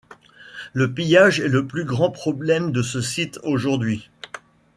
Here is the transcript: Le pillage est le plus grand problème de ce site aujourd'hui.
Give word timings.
Le 0.73 0.91
pillage 0.91 1.39
est 1.41 1.47
le 1.47 1.67
plus 1.67 1.85
grand 1.85 2.09
problème 2.09 2.71
de 2.71 2.81
ce 2.81 3.01
site 3.01 3.39
aujourd'hui. 3.43 4.09